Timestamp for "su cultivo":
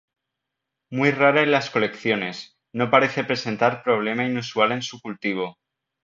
4.81-5.59